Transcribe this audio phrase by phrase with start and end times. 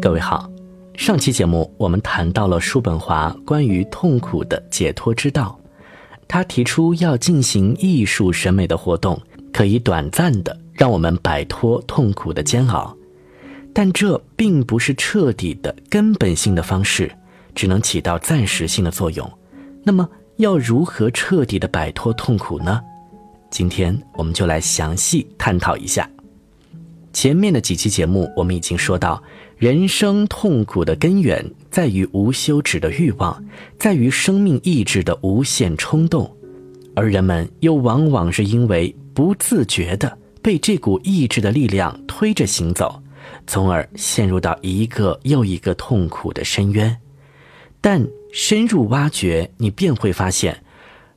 [0.00, 0.50] 各位好，
[0.94, 5.60] 上期节目我们谈到了叔本华关于痛苦的解脱之道，
[6.26, 9.20] 他提出要进行艺术审美的活动，
[9.52, 12.96] 可以短暂的让我们摆脱痛苦的煎熬，
[13.74, 17.14] 但这并不是彻底的根本性的方式，
[17.54, 19.30] 只能起到暂时性的作用。
[19.82, 22.80] 那么要如何彻底的摆脱痛苦呢？
[23.50, 26.08] 今天我们就来详细探讨一下。
[27.12, 29.22] 前面的几期节目，我们已经说到，
[29.64, 33.42] 人生痛苦的根源在于无休止的欲望，
[33.78, 36.30] 在于生命意志的无限冲动，
[36.94, 43.02] 而人们又往往是因为不自觉地被这股意志的力量推着行走，
[43.46, 46.94] 从而陷入到一个又一个痛苦的深渊。
[47.80, 50.62] 但深入挖掘，你便会发现，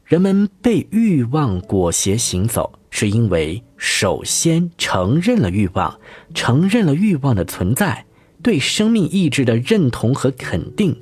[0.06, 2.80] 人们被欲望裹挟行走。
[2.90, 6.00] 是因为首先承认了欲望，
[6.34, 8.06] 承认了欲望的存在，
[8.48, 10.96] 对生命意志的认同和肯定，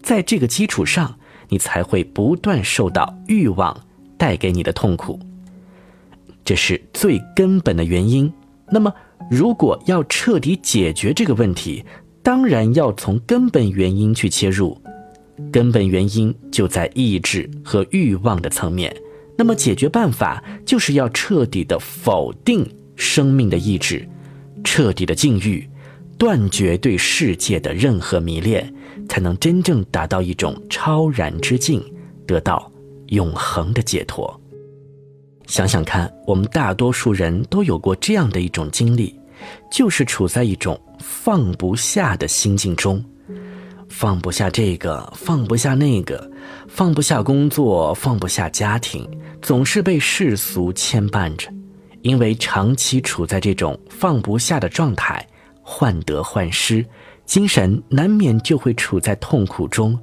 [0.00, 3.76] 在这个基础上，你才会不断受到欲望
[4.16, 5.18] 带给你的痛苦。
[6.44, 8.32] 这是最根本的原因。
[8.70, 8.94] 那么，
[9.28, 11.84] 如果要彻底解决这个问题，
[12.22, 14.80] 当然要从根本原因去切入，
[15.50, 18.94] 根本原因就在意志和欲望的层面。
[19.36, 24.08] 那么，解决办法就是要彻底的否定生命的意志，
[24.62, 25.68] 彻底的禁欲，
[26.18, 28.74] 断绝对世界的任何迷恋，
[29.08, 31.80] 才能真正达到一种超然之境，
[32.26, 32.70] 得到
[33.06, 34.38] 永恒的解脱。
[35.46, 39.18] 想想看，我们大多数人都有过这样的一种经历，
[39.70, 43.02] 就是处在一种放不下的心境中。
[43.88, 46.30] 放不下这个，放不下那个，
[46.68, 49.08] 放不下工作，放不下家庭，
[49.40, 51.48] 总是被世俗牵绊着。
[52.02, 55.26] 因为长期处在这种放不下的状态，
[55.70, 56.86] 患得患失，
[57.26, 59.98] 精神难免就会处在痛苦中。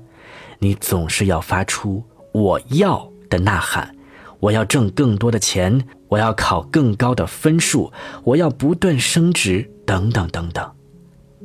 [0.59, 3.95] 你总是要发出“我要”的呐喊，
[4.39, 7.91] 我要挣更多的钱，我要考更高的分数，
[8.23, 10.71] 我要不断升职，等等等等。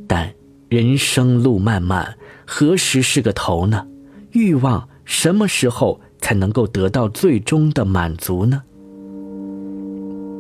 [0.07, 0.31] 但
[0.69, 2.15] 人生路漫漫。
[2.47, 3.87] 何时是个头呢？
[4.33, 8.63] 欲望什么时候才能够得到最终的满足呢？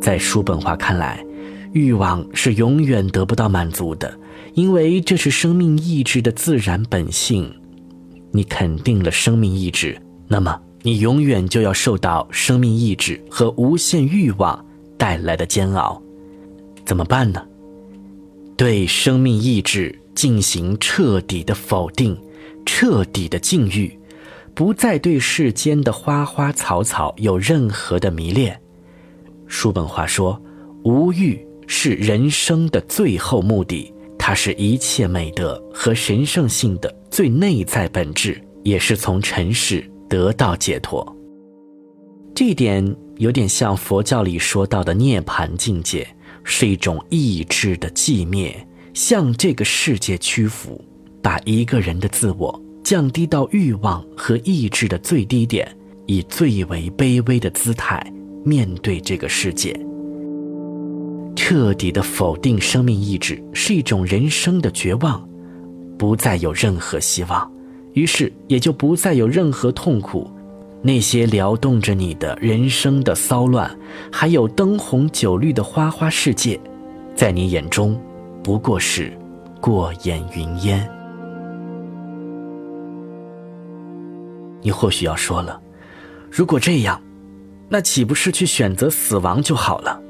[0.01, 1.25] 在叔本华看来，
[1.73, 4.19] 欲望是永远得不到满足的，
[4.55, 7.53] 因为这是生命意志的自然本性。
[8.33, 14.65] 你肯定了生命意志，那么你永远就要受到生命意志和无限欲望
[14.97, 16.01] 带来的煎熬。
[16.85, 17.43] 怎么办呢？
[18.57, 19.97] 对生命意志。
[20.13, 22.15] 进行彻底的否定，
[22.67, 23.97] 彻底的禁欲，
[24.55, 28.61] 不再对世间的花花草草有任何的迷恋。
[29.47, 30.39] 叔本华说
[30.85, 31.43] ：“无欲
[31.73, 41.17] 是人生的最后目的，它是一切美德和神圣性的最内在本质，也是从尘世得到解脱。”
[42.35, 42.85] 这一点
[43.19, 46.05] 有点像佛教里说到的涅槃境界，
[46.43, 48.67] 是一种意志的寂灭。
[48.93, 50.85] 向这个世界屈服，
[51.23, 55.73] 把一个人的自我降低到欲望和意志的最低点，
[56.07, 58.05] 以最为卑微的姿态
[58.45, 59.73] 面对这个世界。
[61.37, 65.27] 彻底的否定生命意志是一种人生的绝望，
[65.99, 67.51] 不再有任何希望，
[67.95, 70.31] 于是也就不再有任何痛苦。
[70.83, 73.71] 那些撩动着你的人生的骚乱，
[74.11, 76.59] 还有灯红酒绿的花花世界，
[77.15, 78.01] 在你眼中。
[78.43, 79.13] 不过是
[79.61, 80.91] 过眼云烟。
[84.63, 85.61] 你或许要说了，
[86.31, 87.01] 如果这样，
[87.69, 90.03] 那岂不是去选择死亡就好了？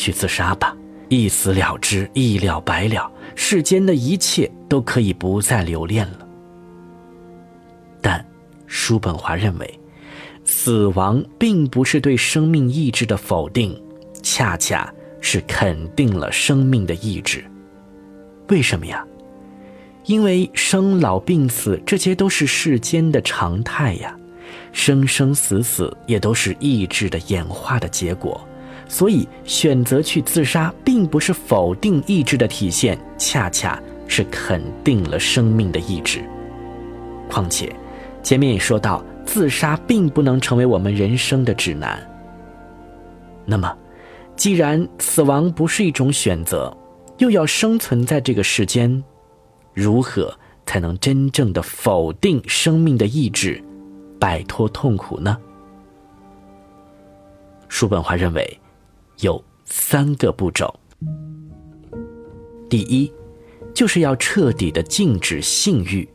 [0.00, 0.74] 去自杀吧，
[1.10, 6.26] 一死了之，一了百了，世间的一切都可以不再留恋了。
[8.00, 8.24] 但
[8.66, 9.80] 叔本华认为，
[10.46, 13.78] 死亡并不是对生命意志的否定，
[14.22, 14.90] 恰恰。
[15.22, 17.44] 是肯定了生命的意志，
[18.48, 19.04] 为什么呀？
[20.06, 24.16] 因为生老病死这些都是世间的常态呀，
[24.72, 28.40] 生生死死也都是意志的演化的结果，
[28.90, 36.20] 所以选择去自杀，并不是否定意志的体现，恰恰是肯定了生命的意志。
[37.30, 37.72] 况且，
[38.20, 42.04] 前面也说到，自杀并不能成为我们人生的指南。
[43.46, 43.72] 那么。
[44.36, 46.74] 既然死亡不是一种选择，
[47.18, 49.04] 又要生存在这个世间，
[49.74, 50.34] 如何
[50.64, 53.62] 才能真正的否定生命的意志，
[54.18, 55.36] 摆脱痛苦呢？
[57.68, 58.59] 叔本华认为，
[59.20, 60.74] 有三个步骤。
[62.68, 63.12] 第一，
[63.74, 66.08] 就是要彻底的禁止性欲。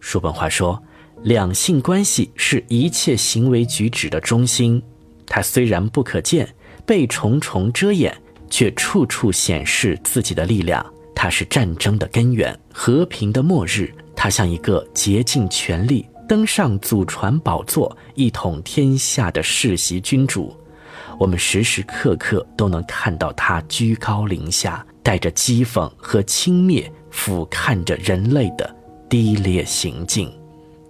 [0.00, 0.82] 叔本华说，
[1.22, 4.82] 两性关系是一切行为举止的中心，
[5.26, 6.48] 它虽然不可见，
[6.84, 8.16] 被重重遮掩，
[8.50, 10.84] 却处处显示自己的力量。
[11.14, 13.92] 它是战争的根源，和平的末日。
[14.14, 20.56] 它像一个竭尽全力登上祖传宝座、一统天下的世袭君主。
[21.18, 28.76] 我们时时刻刻都能看到他居高临下，带着讥讽和轻蔑俯瞰着人类的
[29.08, 30.30] 低劣行径。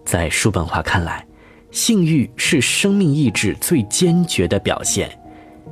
[0.04, 1.24] 在叔本华看来，
[1.70, 5.10] 性欲是生命意志最坚决的表现。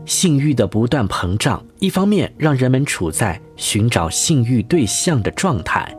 [0.06, 5.96] 性欲的不断膨胀，一方面让人们处在寻找性欲对象的状态，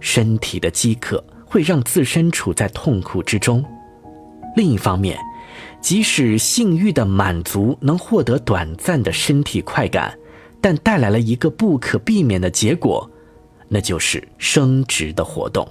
[0.00, 3.62] 身体的饥渴会让自身处在痛苦之中；
[4.56, 5.18] 另一方面，
[5.80, 10.18] 即使性欲的满足能获得短暂的身体快感，
[10.60, 13.10] 但带来了一个不可避免的结果，
[13.68, 15.66] 那就是生殖的活动。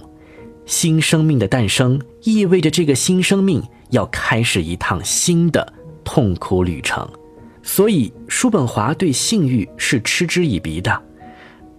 [0.66, 5.72] 新生命的诞生意味着这个新生命要开始一趟新的
[6.04, 7.06] 痛苦旅程，
[7.62, 11.02] 所以叔本华对性欲是嗤之以鼻的。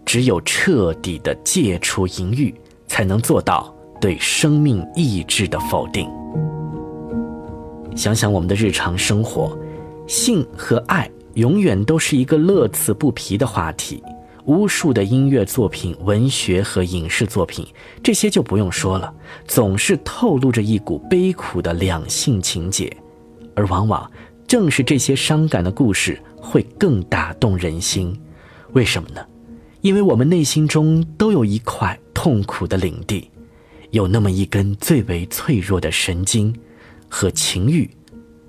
[0.06, 2.54] 只有彻底的戒除淫欲，
[2.88, 6.08] 才能做到对生命意志的否定。
[7.96, 9.58] 想想我们的日常生活，
[10.06, 14.04] 性和爱永远都是一个乐此不疲的话题。
[14.44, 17.66] 无数的音乐作品、文学和影视作品，
[18.04, 19.12] 这些就不用说了，
[19.48, 22.96] 总是透露着一股悲苦的两性情节。
[23.56, 24.12] 而往往
[24.46, 28.16] 正是这些伤感的故事会更打动人心。
[28.74, 29.26] 为什么呢？
[29.82, 33.32] 因为我们内心中都有一块痛苦的领地，
[33.92, 36.54] 有那么一根最为脆弱的神经。
[37.10, 37.90] 和情欲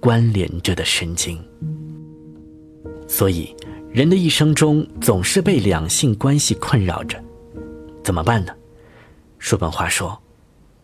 [0.01, 1.43] 关联着的神经，
[3.09, 3.55] 所以
[3.93, 7.23] 人的一生中总是被两性关系困扰着，
[8.03, 8.53] 怎么办呢？
[9.39, 10.21] 叔本华说：“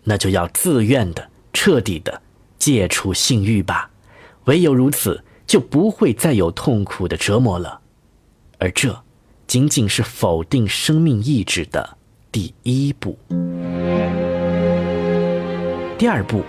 [0.05, 2.21] 那就要自愿的、彻底的
[2.59, 3.91] 戒除性欲吧，
[4.45, 7.81] 唯有如此，就不会再有痛苦的折磨了。
[8.59, 9.03] 而这
[9.47, 11.97] 仅仅是否定生命意志的
[12.31, 13.19] 第一步，
[15.99, 16.43] 第二步。”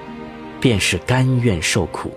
[0.63, 2.09] 便是甘愿受苦。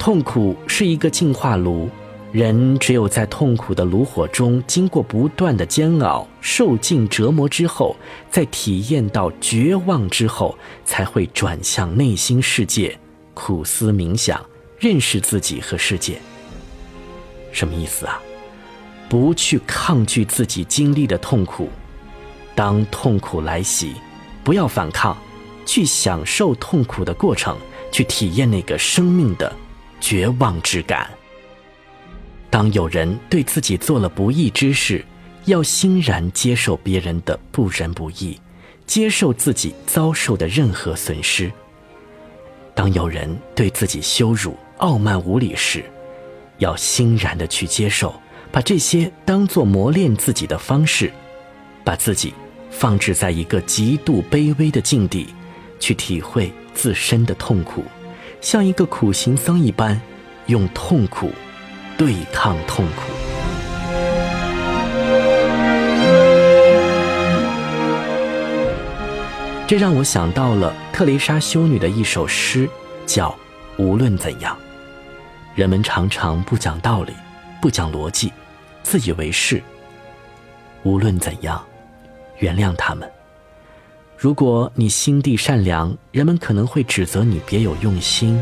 [0.00, 1.88] 痛苦是一个进化炉，
[2.32, 7.94] 人只有在痛苦的炉火中，经过不断的煎熬、受尽折磨之后，
[8.28, 12.98] 在体验到绝望之后，才会转向内心世界，
[13.32, 14.44] 苦思冥想，
[14.80, 16.20] 认识自己和世界。
[17.52, 18.20] 什么意思啊？
[19.08, 21.68] 不去抗拒自己经历的痛苦，
[22.56, 23.94] 当痛苦来袭，
[24.42, 25.16] 不要反抗。
[25.72, 27.56] 去享受痛苦的过程，
[27.90, 29.50] 去体验那个生命的
[30.02, 31.10] 绝望之感。
[32.50, 35.02] 当有人对自己做了不义之事，
[35.46, 38.38] 要欣然接受别人的不仁不义，
[38.86, 41.50] 接受自己遭受的任何损失。
[42.74, 45.82] 当有人对自己羞辱、傲慢无礼时，
[46.58, 48.14] 要欣然的去接受，
[48.50, 51.10] 把这些当做磨练自己的方式，
[51.82, 52.34] 把自己
[52.70, 55.34] 放置在一个极度卑微的境地。
[55.82, 57.84] 去体会自身的痛苦，
[58.40, 60.00] 像一个苦行僧一般，
[60.46, 61.32] 用痛苦
[61.98, 63.12] 对抗痛苦。
[69.66, 72.70] 这让我想到了特蕾莎修女的一首诗，
[73.04, 73.30] 叫
[73.76, 74.56] 《无论怎样》。
[75.56, 77.12] 人们常常不讲道理，
[77.60, 78.32] 不讲逻辑，
[78.84, 79.60] 自以为是。
[80.84, 81.60] 无论怎样，
[82.38, 83.10] 原谅他们。
[84.22, 88.40] 如果你心地善良，人们可能会指责你别有用心。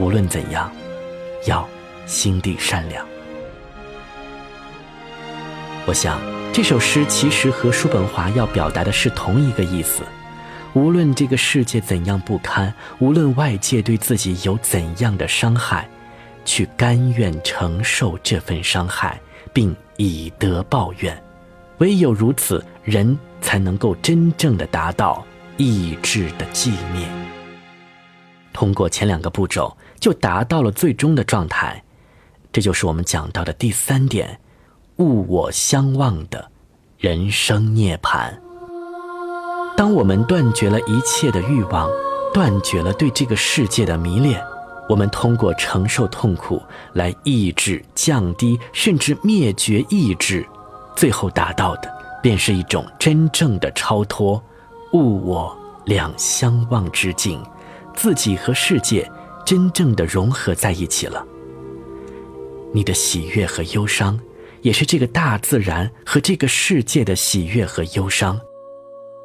[0.00, 0.68] 无论怎样，
[1.46, 1.64] 要
[2.04, 3.06] 心地善良。
[5.86, 6.18] 我想
[6.52, 10.02] 这首诗其实和叔本华要表达的是同一个意思。
[10.74, 15.88] 无论这个世界怎样不堪，无论外界对自己有怎样的伤害，
[16.44, 19.20] 去甘愿承受这份伤害，
[19.52, 21.16] 并以德报怨。
[21.78, 23.16] 唯有如此，人。
[23.46, 25.24] 才能够真正的达到
[25.56, 27.08] 意志的寂灭。
[28.52, 31.80] 通过前两个步骤，就达到了最终的状态。
[32.52, 34.40] 这就是我们讲到的第三点：
[34.96, 36.50] 物我相忘的
[36.98, 38.34] 人生涅槃。
[39.76, 41.88] 当我们断绝了一切的欲望，
[42.34, 44.42] 断绝了对这个世界的迷恋，
[44.88, 46.60] 我们通过承受痛苦
[46.94, 50.44] 来抑制、降低，甚至灭绝意志，
[50.96, 51.95] 最后达到的。
[52.26, 54.42] 便是一种真正的超脱，
[54.94, 57.40] 物我两相忘之境，
[57.94, 59.08] 自己和世界
[59.44, 61.24] 真正的融合在一起了。
[62.74, 64.18] 你的喜悦和忧伤，
[64.62, 68.36] 也是这个大自然和这个世界的喜悦和忧伤；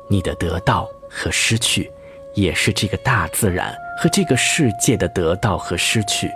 [0.07, 1.91] 你的得到和失去，
[2.35, 6.29] 也是这个大自然和这个世界的得到和失去。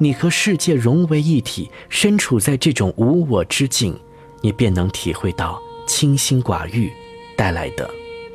[0.00, 3.96] 你和世界融为一体，身处在这种无我之境，
[4.40, 6.92] 你便能体会到清心寡欲
[7.36, 7.88] 带来的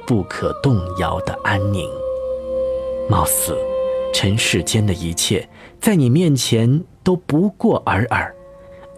[0.08, 1.90] 不可动摇的安宁。
[3.10, 3.58] 貌似，
[4.14, 5.48] 尘世间的一切
[5.80, 8.34] 在你面前都不过尔尔，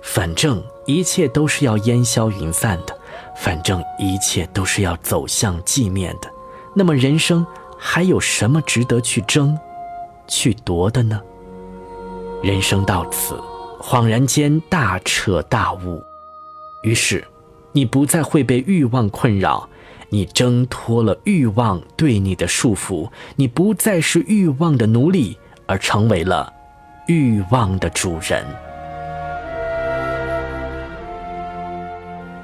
[0.01, 2.95] 反正一切都是要烟消云散的，
[3.36, 6.29] 反正一切都是要走向寂灭的。
[6.75, 7.45] 那么，人生
[7.77, 9.57] 还有什么值得去争、
[10.27, 11.22] 去夺的呢？
[12.41, 13.39] 人生到此，
[13.79, 16.03] 恍然间大彻大悟，
[16.83, 17.24] 于是，
[17.74, 19.68] 你不再会被欲望困扰，
[20.10, 26.53] 你挣脱了欲望对你的束缚，你不再是欲望的奴隶，而成为了
[27.08, 28.46] 欲望的主人。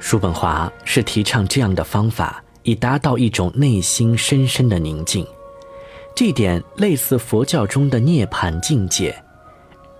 [0.00, 5.24] 叔本华是提倡这样的方法，以达到一种内心深深的宁静，
[6.16, 9.14] 这点类似佛教中的涅槃境界。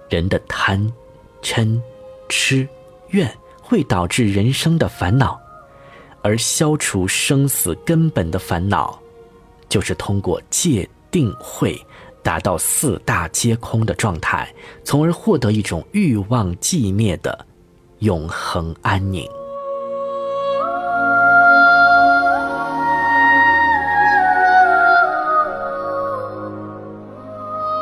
[0.08, 0.92] 人的贪、
[1.40, 1.80] 嗔、
[2.28, 2.66] 痴、
[3.10, 3.32] 怨
[3.70, 5.40] 会导致人生的烦恼，
[6.24, 8.98] 而消除生死根本的烦恼，
[9.68, 11.80] 就是通过戒定慧
[12.20, 17.46] 达到四大皆空的状态，从而获得一种欲望寂灭的
[18.00, 19.24] 永恒安宁。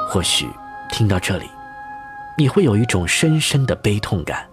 [0.06, 0.46] 或许
[0.92, 1.46] 听到这里。
[2.36, 4.46] 你会有一种深深的悲痛感。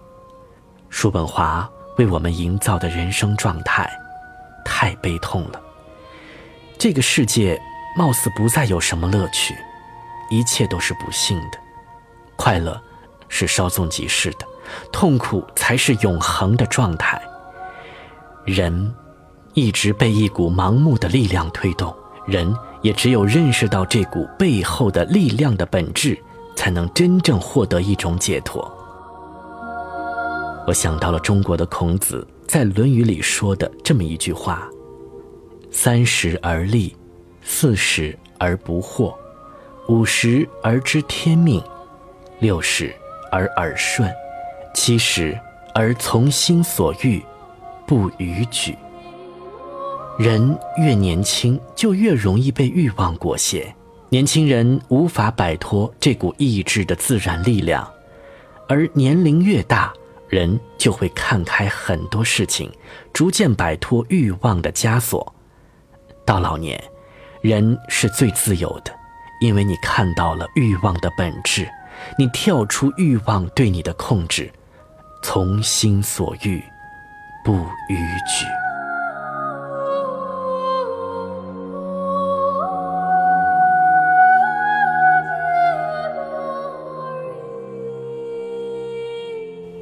[0.88, 3.90] 叔本华为我们营造的人生状态，
[4.64, 5.60] 太悲痛了。
[6.78, 7.60] 这个世界
[7.96, 9.54] 貌似不再有什么乐趣，
[10.30, 11.58] 一切都是不幸的。
[12.36, 12.80] 快乐
[13.28, 14.46] 是稍纵即逝的，
[14.92, 17.20] 痛苦才是永恒的状态。
[18.44, 18.94] 人
[19.54, 21.94] 一直被一股盲目的力量推动，
[22.26, 26.22] 人也只有认识到这股背后的力量的本质。
[26.56, 28.66] 才能真正获得一种解脱。
[30.66, 34.68] 我想到了中国的孔子在《论语》里说的这么一句话
[35.70, 36.94] ：“三十而立，
[37.40, 39.14] 四十而不惑，
[39.86, 41.62] 五十而知天命，
[42.40, 42.92] 六十
[43.30, 44.12] 而耳顺，
[44.74, 45.38] 七十
[45.72, 47.22] 而从心所欲，
[47.86, 48.76] 不逾矩。”
[50.18, 53.72] 人越年轻，就越容易被欲望裹挟。
[54.08, 57.88] 年轻人无法摆脱这股意志的自然力量，
[58.66, 59.92] 而年龄越大，
[60.28, 62.70] 人就会看开很多事情，
[63.12, 65.34] 逐渐摆脱欲望的枷锁。
[66.24, 66.82] 到老年，
[67.40, 68.92] 人是最自由的，
[69.40, 71.68] 因为你看到了欲望的本质，
[72.18, 74.52] 你跳出欲望对你的控制，
[75.22, 76.62] 从心所欲，
[77.44, 77.54] 不
[77.88, 77.96] 逾
[78.28, 78.65] 矩。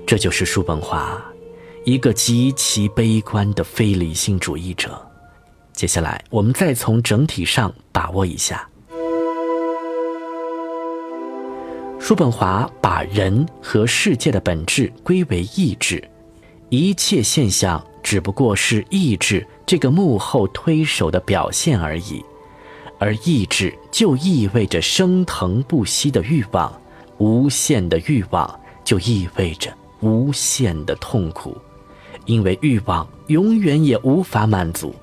[0.06, 1.22] 这就是叔本华，
[1.84, 5.00] 一个极其悲观的非理性主义者。
[5.72, 8.68] 接下来，我们再从整体上把握一下。
[11.98, 16.06] 叔本华把人和世界的本质归为意志，
[16.68, 22.22] 一切现象只不过是意志这个幕后推手的表现而已，
[22.98, 26.78] 而意志就意味着升腾不息的欲望，
[27.16, 29.74] 无限的欲望就意味着。
[30.00, 31.56] 无限的痛苦，
[32.26, 34.94] 因为欲望永远也无法满足，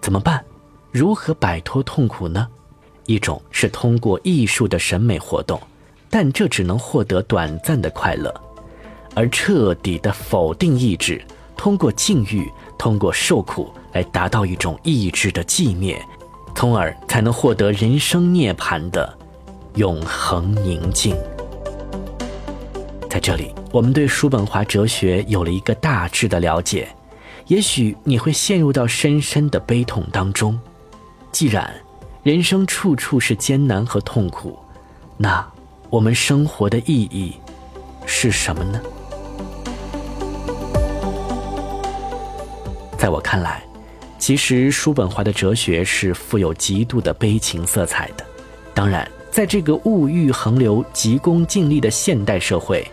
[0.00, 0.44] 怎么办？
[0.90, 2.48] 如何摆脱痛苦呢？
[3.06, 5.60] 一种是通过艺术的审美活动，
[6.10, 8.30] 但这只能获得短暂的快乐；
[9.14, 11.24] 而彻底的否定意志，
[11.56, 15.98] 通过禁欲、通过受苦来达到一种意志的寂灭，
[16.54, 19.16] 从而才能获得人生涅槃的
[19.74, 21.16] 永恒宁静。
[23.08, 23.54] 在这里。
[23.72, 26.88] 我们对叔本华哲学有了一个大致的了解，
[27.46, 30.58] 也许你会陷入到深深的悲痛当中。
[31.32, 31.72] 既然
[32.22, 34.58] 人生处处是艰难和痛苦，
[35.16, 35.46] 那
[35.90, 37.34] 我们生活的意义
[38.06, 38.80] 是什么呢？
[42.96, 43.62] 在我看来，
[44.18, 48.26] 其实叔本华的哲学是富有极度的悲情色彩的。
[48.74, 52.86] 当然，在这个物欲横流、急功近利的现代社会。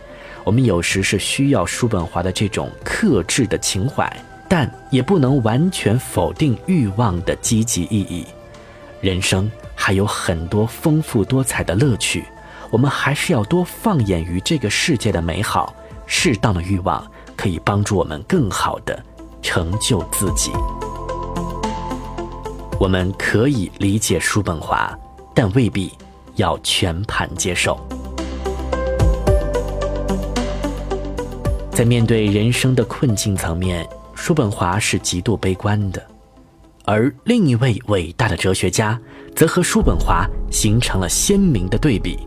[0.45, 4.07] 我们有时是需要叔本华的这种克制的情怀，
[4.47, 8.23] 但也不能完全否定欲望的积极意义。
[9.01, 12.23] 人生还有很多丰富多彩的乐趣，
[12.69, 15.75] 我们还是要多放眼于这个世界的美好。
[16.05, 17.03] 适当的欲望
[17.35, 19.03] 可以帮助我们更好的
[19.41, 20.51] 成就自己。
[22.79, 24.95] 我们可以理解叔本华，
[25.33, 25.91] 但未必
[26.35, 27.79] 要全盘接受。
[31.75, 36.01] 在面对人生的困境层面，叔本华是极度悲观的，
[36.85, 38.97] 而另一位伟大的哲学家
[39.35, 42.17] 则和叔本华形成了鲜明的对比。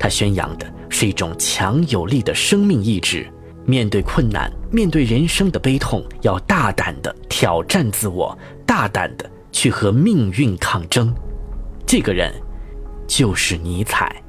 [0.00, 3.24] 他宣扬的是一种强有力的生命意志，
[3.64, 8.36] 面对困难，面对人生的悲痛，要大胆的挑战自我，
[8.66, 11.14] 大胆的去和命运抗争。
[11.86, 12.34] 这个人，
[13.06, 14.20] 就是尼采。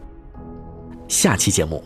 [1.07, 1.83] 下期节目。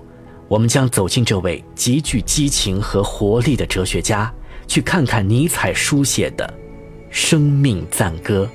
[0.47, 4.33] 我们将走进这位极具激情和活力的哲学家，
[4.67, 6.47] 去看看尼采书写的
[7.09, 8.49] 《生命赞歌》。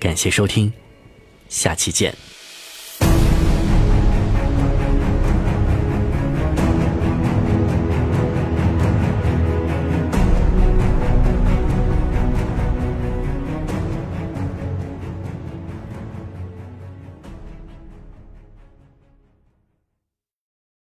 [0.00, 0.72] 感谢收听，
[1.48, 2.14] 下期见。